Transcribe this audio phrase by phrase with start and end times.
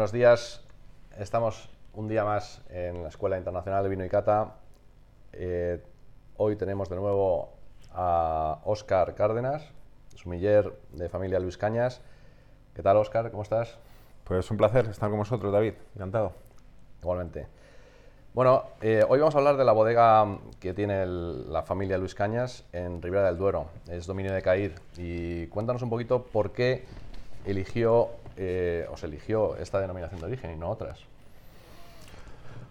[0.00, 0.62] Buenos días.
[1.18, 4.54] Estamos un día más en la Escuela Internacional de Vino y Cata.
[5.34, 5.84] Eh,
[6.38, 7.52] hoy tenemos de nuevo
[7.92, 9.62] a Óscar Cárdenas,
[10.14, 12.00] sumiller de familia Luis Cañas.
[12.74, 13.30] ¿Qué tal, Óscar?
[13.30, 13.76] ¿Cómo estás?
[14.24, 15.74] Pues un placer estar con vosotros, David.
[15.94, 16.32] Encantado.
[17.02, 17.46] Igualmente.
[18.32, 22.64] Bueno, eh, hoy vamos a hablar de la bodega que tiene la familia Luis Cañas
[22.72, 23.66] en Ribera del Duero.
[23.86, 24.76] Es dominio de Caír.
[24.96, 26.86] Y cuéntanos un poquito por qué
[27.44, 28.08] eligió
[28.42, 30.98] eh, os eligió esta denominación de origen y no otras?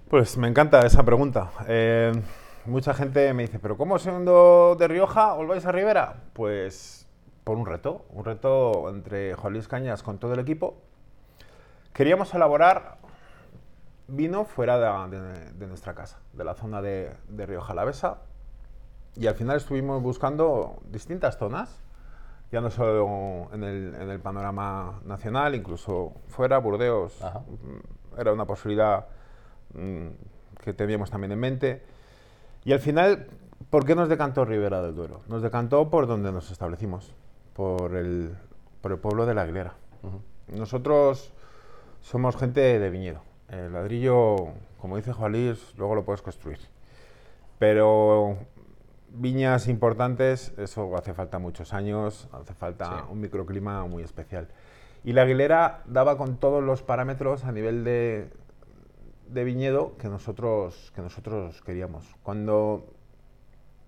[0.09, 1.52] Pues me encanta esa pregunta.
[1.68, 2.12] Eh,
[2.66, 6.16] mucha gente me dice, ¿pero cómo siendo de Rioja os vais a Ribera?
[6.34, 7.08] Pues
[7.44, 10.82] por un reto, un reto entre Juan Luis Cañas con todo el equipo.
[11.94, 12.98] Queríamos elaborar
[14.08, 18.17] vino fuera de, nuestra casa, de la zona de, de Rioja Alavesa.
[19.16, 21.80] Y al final estuvimos buscando distintas zonas
[22.52, 28.45] ya no solo en el, en el panorama nacional, incluso fuera, Burdeos mm, era una
[28.45, 29.05] posibilidad
[29.73, 30.08] mm,
[30.64, 31.83] que teníamos también en mente.
[32.66, 33.27] Y al final,
[33.70, 35.22] ¿por qué nos decantó Ribera del Duero?
[35.27, 37.14] Nos decantó por donde nos establecimos,
[37.53, 38.36] por el,
[38.81, 39.75] por el pueblo de la Aguilera.
[40.47, 41.31] Nosotros
[42.02, 43.22] somos gente de viñedo.
[43.47, 44.36] El ladrillo,
[44.80, 46.59] como dice Juan Luis, luego lo puedes construir.
[47.58, 48.38] Pero
[49.11, 54.47] viñas importantes, eso hace falta muchos años, hace falta un microclima muy especial.
[55.03, 58.30] Y la Aguilera daba con todos los parámetros a nivel de,
[59.27, 62.05] de viñedo que nosotros, que nosotros queríamos.
[62.23, 62.93] Cuando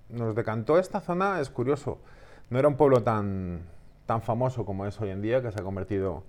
[0.10, 2.00] nos decantó esta zona, es curioso,
[2.50, 3.62] no era un pueblo tan,
[4.06, 6.24] tan famoso como es hoy en día, que se ha convertido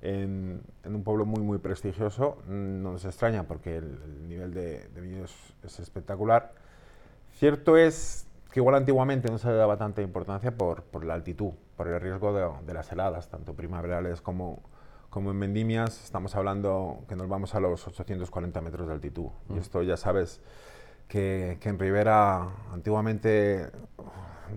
[0.00, 2.38] en, un pueblo muy, muy prestigioso.
[2.48, 6.63] No nos extraña porque el, nivel de, de viñedos es espectacular
[7.34, 11.50] Cierto es que igual antiguamente no se le daba tanta importancia por, por la altitud,
[11.76, 14.62] por el riesgo de, de, las heladas, tanto primaverales como,
[15.10, 16.04] como en vendimias.
[16.04, 19.26] Estamos hablando que nos vamos a los 840 metros de altitud.
[19.48, 19.58] Y mm.
[19.58, 20.40] esto ya sabes
[21.08, 23.70] que, que en Rivera antiguamente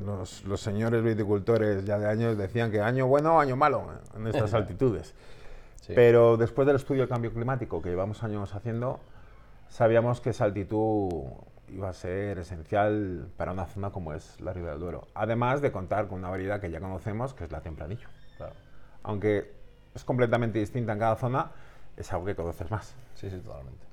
[0.06, 4.54] los, los, señores viticultores ya de años decían que año bueno, año malo en estas
[4.54, 5.16] altitudes.
[5.88, 9.00] Pero después del estudio del cambio climático que llevamos años haciendo,
[9.70, 11.10] sabíamos que esa altitud
[11.70, 15.08] iba a ser esencial para una zona como es la Ribera del Duero.
[15.14, 18.08] Además de contar con una variedad que ya conocemos, que es la tempranillo.
[19.04, 19.54] Aunque
[19.96, 21.52] es completamente distinta en cada zona,
[21.96, 22.96] es algo que conoces más.
[23.16, 23.86] Sí, sí, totalmente.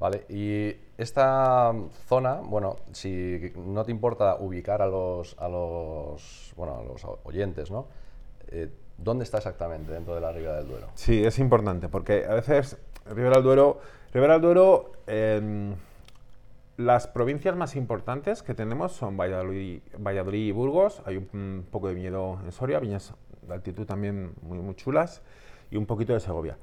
[0.00, 1.74] Vale, y esta
[2.06, 7.70] zona, bueno, si no te importa ubicar a los, a los, bueno, a los oyentes,
[7.70, 7.86] ¿no?
[8.46, 10.88] Eh, ¿Dónde está exactamente dentro de la Ribera del Duero?
[10.94, 13.80] Sí, es importante, porque a veces Ribera del Duero,
[14.12, 15.74] Ribera del Duero em,
[16.78, 19.82] las provincias más importantes que tenemos son Valladolid,
[20.32, 21.02] y Burgos.
[21.06, 25.20] Hay un, poco de viñedo en Soria, viñas de altitud también muy, muy chulas,
[25.72, 26.56] y un poquito de Segovia.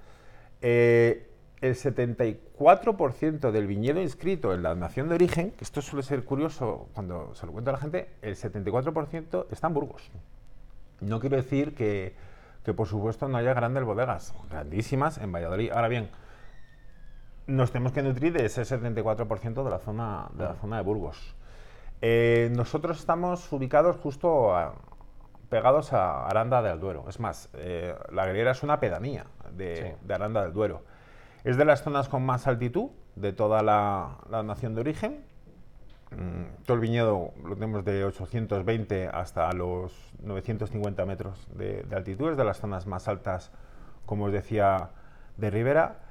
[0.61, 6.87] Eh, el 74% del viñedo inscrito en la nación de origen, esto suele ser curioso
[6.93, 10.09] cuando se lo cuento a la gente, el 74% está en Burgos.
[11.01, 12.15] No quiero decir que,
[12.63, 15.71] que, por supuesto, no haya grandes bodegas, grandísimas en Valladolid.
[15.71, 16.09] Ahora bien,
[17.47, 21.35] nos tenemos que nutrir de ese 74% de la zona de, la zona de Burgos.
[22.01, 24.53] Eh, nosotros estamos ubicados justo
[25.49, 27.05] pegados a Aranda del Duero.
[27.07, 30.83] Es más, eh, la Aguilera es una pedanía de, Aranda del Duero.
[31.43, 35.23] Es de las zonas con más altitud de toda la, nación de origen.
[36.11, 42.31] Mm, todo el viñedo lo tenemos de 820 hasta los 950 metros de, de altitud.
[42.31, 43.51] Es de las zonas más altas,
[44.05, 44.89] como os decía,
[45.37, 46.04] de Ribera.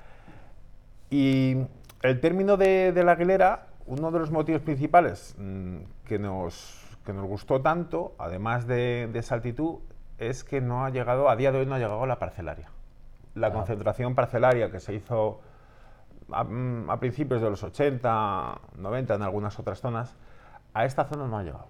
[1.10, 1.56] Y
[2.02, 5.76] el término de, la Aguilera, uno de los motivos principales mm,
[6.06, 9.78] que, nos, que nos gustó tanto, además de, esa altitud,
[10.18, 12.70] es que no ha llegado, a día de hoy no ha llegado la parcelaria.
[13.34, 13.52] La ah.
[13.52, 15.40] concentración parcelaria que se hizo
[16.28, 20.16] mm, a, principios de los 80, 90 en algunas otras zonas,
[20.72, 21.68] a esta zona no ha llegado.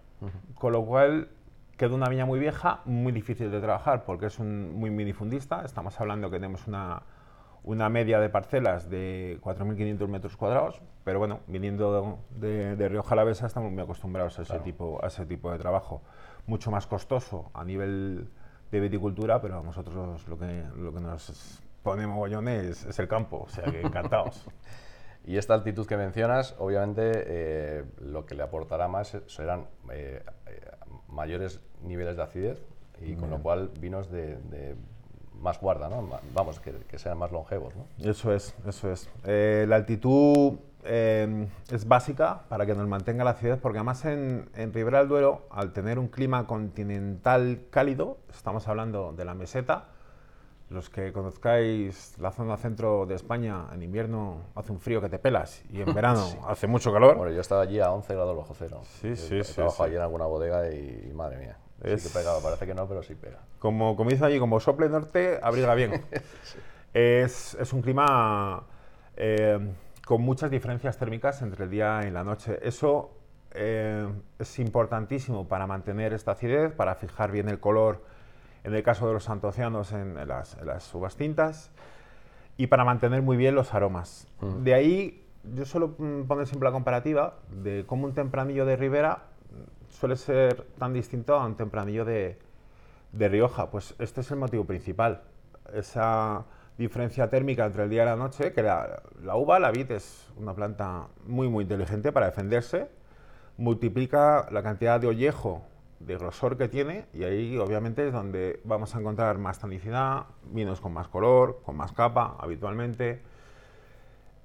[0.55, 1.29] Con lo cual
[1.77, 5.65] quedó una viña muy vieja, muy difícil de trabajar porque es un muy minifundista.
[5.65, 7.03] Estamos hablando que tenemos una,
[7.65, 13.47] una media de parcelas de 4.500 metros cuadrados, pero bueno, viniendo de, de Río Jalavesa
[13.47, 16.03] estamos muy acostumbrados a ese, tipo, a ese tipo de trabajo.
[16.47, 18.29] Mucho más costoso a nivel
[18.71, 23.45] de viticultura, pero a nosotros lo que, lo que nos pone mogollones es, el campo,
[23.47, 24.47] o sea que encantados.
[25.25, 30.71] y esta altitud que mencionas, obviamente eh, lo que le aportará más serán eh, eh,
[31.09, 32.63] mayores niveles de acidez
[33.01, 34.77] y con lo cual vinos de
[35.41, 36.09] más guarda, ¿no?
[36.33, 37.87] Vamos, que, sean más longevos, ¿no?
[37.99, 39.09] Eso es, eso es.
[39.25, 44.49] Eh, la altitud eh, es básica para que nos mantenga la acidez, porque además en,
[44.55, 49.89] en Ribera del Duero, al tener un clima continental cálido, estamos hablando de la meseta,
[50.71, 55.19] los que conozcáis la zona centro de España, en invierno hace un frío que te
[55.19, 57.17] pelas y en verano hace mucho calor.
[57.17, 58.81] Bueno, yo estaba allí a 11 grados bajo cero.
[59.01, 59.83] Sí, Yo sí, sí, Trabajo sí.
[59.85, 61.59] allí en alguna bodega y, madre mía.
[61.83, 63.39] Es- Sí que pega, parece que no, pero sí pega.
[63.59, 66.03] Como, como dicen allí, como sople norte, abriga bien.
[66.95, 68.65] es, es un clima
[69.17, 69.59] eh,
[70.07, 72.59] con muchas diferencias térmicas entre el día y la noche.
[72.63, 73.11] Eso
[73.53, 74.09] eh,
[74.39, 78.03] es importantísimo para mantener esta acidez, para fijar bien el color,
[78.65, 81.71] en el caso de los antocianos, en, en las, en las uvas tintas,
[82.57, 84.27] y para mantener muy bien los aromas.
[84.41, 84.65] Mm.
[84.65, 89.25] De ahí, yo suelo mm, poner siempre la comparativa de cómo un tempranillo de Ribera
[89.51, 92.39] mm, suele ser tan distinto a un tempranillo de,
[93.13, 93.71] de Rioja.
[93.71, 95.23] Pues este es el motivo principal.
[95.73, 96.45] Esa
[96.79, 100.29] diferencia térmica entre el día y la noche, que la, la uva, la vid, es
[100.37, 102.89] una planta muy, muy inteligente para defenderse.
[103.57, 105.63] Multiplica la cantidad de ollejo,
[106.01, 110.81] de grosor que tiene, y ahí obviamente es donde vamos a encontrar más tonicidad, vinos
[110.81, 113.23] con más color, con más capa, habitualmente.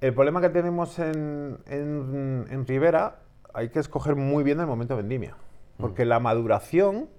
[0.01, 3.19] El problema que tenemos en, en, en Ribera,
[3.54, 5.36] hay que escoger muy bien el momento de vendimia,
[5.78, 7.10] porque la maduración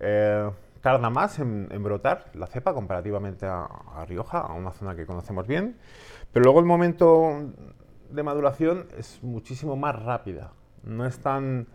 [0.00, 0.50] eh,
[0.80, 5.04] tarda más en, en brotar la cepa comparativamente a, a Rioja, a una zona que
[5.04, 5.76] conocemos bien,
[6.32, 7.52] pero luego el momento
[8.10, 10.52] de maduración es muchísimo más rápida,
[10.84, 11.66] no es tan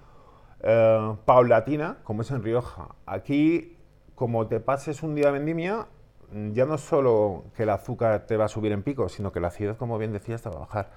[0.64, 2.88] eh, paulatina como es en Rioja.
[3.06, 3.78] Aquí,
[4.16, 5.88] como te pases un día de vendimia,
[6.32, 9.40] mm, ya no solo que el azúcar te va a subir en pico, sino que
[9.40, 10.92] la acidez, como bien decías, te va a bajar.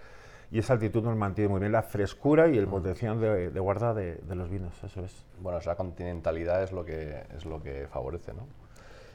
[0.51, 3.93] Y esa altitud nos mantiene muy bien la frescura y el potencial de, de guarda
[3.93, 5.27] de, de los vinos, eso es.
[5.41, 8.47] Bueno, esa continentalidad es lo que, es lo que favorece, ¿no?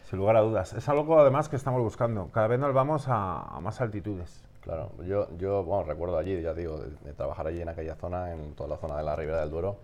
[0.09, 0.73] Sin lugar a dudas.
[0.73, 2.29] Es algo además que estamos buscando.
[2.33, 4.43] Cada vez nos vamos a, a más altitudes.
[4.59, 8.33] Claro, yo, yo bueno, recuerdo allí, ya digo, de, de trabajar allí en aquella zona,
[8.33, 9.77] en toda la zona de la Ribera del Duero,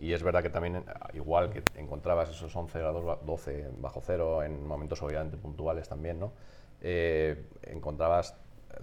[0.00, 0.84] y es verdad que también,
[1.14, 6.18] igual que encontrabas esos 11 grados, ba- 12 bajo cero, en momentos obviamente puntuales también,
[6.20, 6.32] ¿no?
[6.80, 8.36] Eh, encontrabas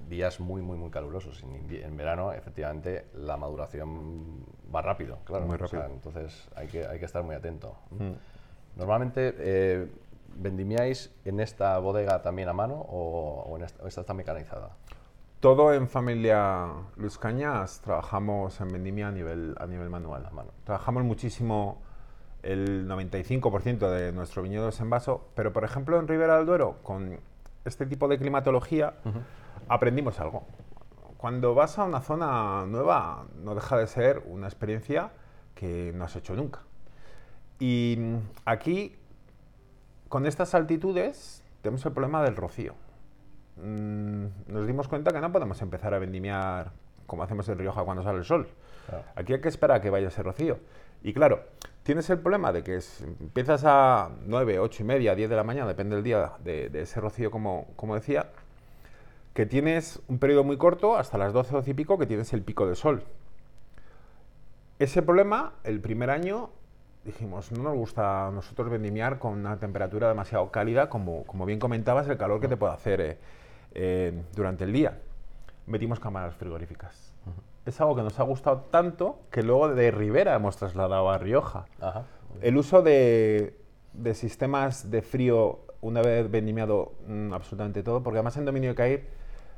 [0.07, 1.43] días muy, muy, muy calurosos.
[1.43, 5.45] En, verano, efectivamente, la maduración va rápido, claro.
[5.45, 5.95] Muy o sea, rápido.
[5.95, 7.75] entonces hay que, hay que estar muy atento.
[8.75, 9.87] Normalmente, eh,
[10.35, 14.69] ¿vendimiáis en esta bodega también a mano o, o en esta está mecanizada?
[15.39, 20.25] Todo en familia Luis Cañas trabajamos en vendimia a nivel, a nivel manual.
[20.25, 20.51] A mano.
[20.65, 21.81] Trabajamos muchísimo,
[22.43, 26.79] el 95% de nuestro viñedo es en vaso, pero por ejemplo en Ribera del Duero,
[26.83, 27.21] con
[27.63, 28.95] este tipo de climatología,
[29.69, 30.43] aprendimos algo.
[31.15, 35.11] Cuando vas a una zona nueva, no deja de ser una experiencia
[35.55, 36.63] que no has hecho nunca.
[37.59, 37.97] Y
[38.43, 38.97] aquí,
[40.09, 42.73] con estas altitudes, tenemos el problema del rocío.
[43.61, 46.71] Mm, Nos dimos cuenta que no podemos empezar a vendimiar
[47.05, 48.47] como hacemos en Rioja cuando sale el sol.
[48.87, 49.03] Claro.
[49.15, 50.59] Aquí hay que esperar a que vaya ese rocío.
[51.03, 51.43] Y claro,
[51.83, 52.79] tienes el problema de que
[53.19, 56.81] empiezas a 9, 8 y media, 10 de la mañana, depende del día de, de
[56.81, 58.27] ese rocío, como, como decía,
[59.33, 62.41] que tienes un periodo muy corto, hasta las 12, 12 y pico, que tienes el
[62.41, 63.03] pico de sol.
[64.77, 66.49] Ese problema, el primer año,
[67.05, 71.59] dijimos, no nos gusta a nosotros vendimiar con una temperatura demasiado cálida, como, como bien
[71.59, 73.17] comentabas, el calor que te puede hacer eh,
[73.73, 74.99] eh, durante el día.
[75.65, 77.13] Metimos cámaras frigoríficas.
[77.65, 81.65] Es algo que nos ha gustado tanto que luego de Ribera hemos trasladado a Rioja.
[81.79, 82.05] Ajá.
[82.41, 83.59] El uso de,
[83.93, 88.75] de sistemas de frío una vez vendimiado mm, absolutamente todo, porque además en dominio de
[88.75, 89.07] Cair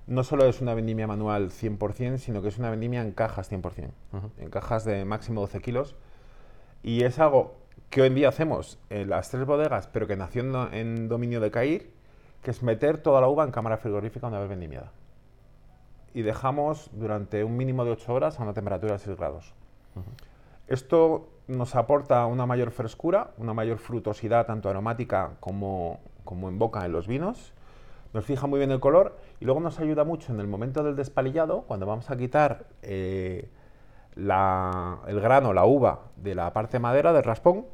[0.07, 3.91] no solo es una vendimia manual 100%, sino que es una vendimia en cajas 100%,
[4.37, 5.95] en cajas de máximo 12 kilos.
[6.83, 7.55] Y es algo
[7.89, 11.39] que hoy en día hacemos en las tres bodegas, pero que nació en, en dominio
[11.39, 11.91] de Cair,
[12.41, 14.91] que es meter toda la uva en cámara frigorífica una vez vendimiada.
[16.13, 19.53] Y dejamos durante un mínimo de 8 horas a una temperatura de 6 grados.
[20.67, 26.85] Esto nos aporta una mayor frescura, una mayor frutosidad, tanto aromática como, como en boca
[26.85, 27.53] en los vinos.
[28.13, 30.95] Nos fija muy bien el color y luego nos ayuda mucho en el momento del
[30.95, 33.49] despalillado, cuando vamos a quitar eh,
[34.15, 37.65] la- el grano, la uva, de la parte madera del raspón,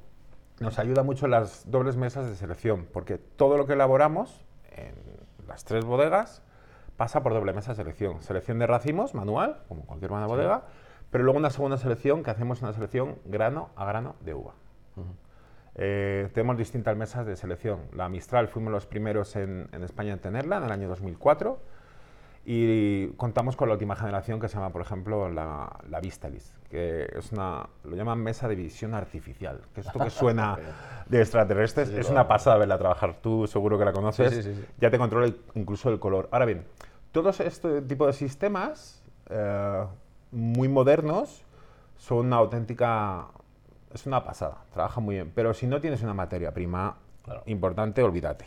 [0.60, 4.44] nos ayuda mucho en las dobles mesas de selección, porque todo lo que elaboramos
[4.77, 4.96] en
[5.48, 6.41] las tres bodegas
[6.96, 8.22] pasa por doble mesa de selección.
[8.22, 10.63] Selección de racimos, manual, como cualquier buena bodega,
[11.12, 14.53] pero luego una segunda selección que hacemos una selección grano a grano de uva.
[15.75, 17.81] Eh, tenemos distintas mesas de selección.
[17.93, 21.60] La Mistral fuimos los primeros en, en España en tenerla en el año 2004
[22.50, 27.06] y contamos con la última generación que se llama, por ejemplo, la, la Vistalis, que
[27.13, 30.58] es una, lo llaman mesa de visión artificial, que esto que suena
[31.10, 33.18] de extraterrestres, Sí, es una pasada verla trabajar.
[33.22, 34.66] Tú seguro que la conoces, sí, sí.
[34.80, 36.30] ya te controla el- incluso el color.
[36.32, 36.63] Ahora bien,
[37.12, 39.84] todos este tipo de sistemas eh,
[40.32, 41.44] muy modernos
[41.98, 43.25] son una auténtica,
[43.94, 47.44] es una pasada, trabaja muy bien, pero si no tienes una materia prima Claro.
[47.46, 48.46] importante, olvídate.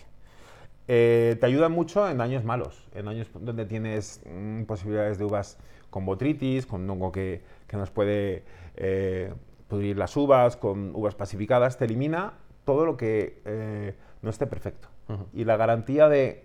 [0.93, 5.57] Eh, te ayuda mucho en años malos, en años donde tienes mm, posibilidades de uvas
[5.89, 8.43] con botritis, con hongo que, que nos puede
[8.75, 9.33] eh,
[9.69, 14.89] pudrir las uvas, con uvas pacificadas, te elimina todo lo que eh, no esté perfecto.
[15.33, 16.45] Y la garantía de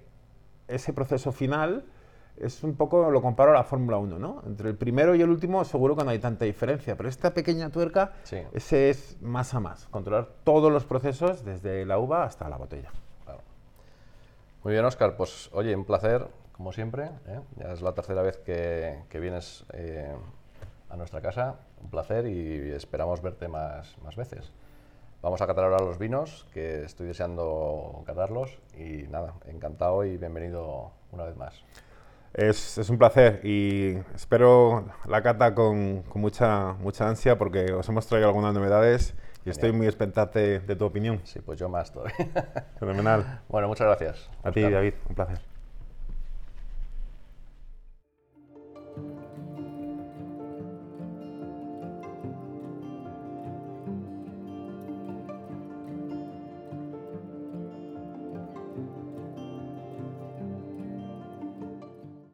[0.67, 1.85] ese proceso final
[2.37, 4.43] es un poco, lo comparo a la Fórmula 1, ¿no?
[4.45, 7.69] Entre el primero y el último seguro que no hay tanta diferencia, pero esta pequeña
[7.71, 8.37] tuerca, Sí.
[8.53, 12.91] ese es más a más, controlar todos los procesos desde la uva hasta la botella.
[14.65, 15.15] Muy bien, Oscar.
[15.15, 17.11] Pues oye, un placer, como siempre.
[17.27, 17.39] ¿eh?
[17.57, 20.11] Ya es la tercera vez que, que vienes eh,
[20.89, 21.59] a nuestra casa.
[21.83, 24.51] Un placer y esperamos verte más, más veces.
[25.21, 28.57] Vamos a catar ahora los vinos, que estoy deseando catarlos.
[28.75, 31.63] Y nada, encantado y bienvenido una vez más.
[32.33, 37.87] Es, es un placer y espero la cata con, con mucha, mucha ansia porque os
[37.87, 39.13] hemos traído algunas novedades
[39.45, 41.21] y estoy muy expectante de tu opinión.
[41.23, 42.15] Sí, pues yo más todavía.
[42.79, 43.41] Fenomenal.
[43.49, 44.29] bueno, muchas gracias.
[44.43, 44.61] A ti.
[44.61, 45.54] David, un placer.